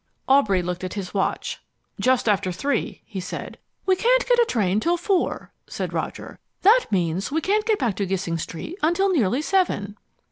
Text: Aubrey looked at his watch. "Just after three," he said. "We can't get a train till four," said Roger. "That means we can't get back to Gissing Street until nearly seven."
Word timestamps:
Aubrey 0.27 0.63
looked 0.63 0.83
at 0.83 0.95
his 0.95 1.13
watch. 1.13 1.59
"Just 1.99 2.27
after 2.27 2.51
three," 2.51 3.03
he 3.05 3.19
said. 3.19 3.59
"We 3.85 3.95
can't 3.95 4.25
get 4.27 4.41
a 4.41 4.45
train 4.45 4.79
till 4.79 4.97
four," 4.97 5.51
said 5.67 5.93
Roger. 5.93 6.39
"That 6.63 6.85
means 6.89 7.31
we 7.31 7.39
can't 7.39 7.65
get 7.67 7.77
back 7.77 7.95
to 7.97 8.07
Gissing 8.07 8.39
Street 8.39 8.79
until 8.81 9.09
nearly 9.13 9.43
seven." 9.43 9.95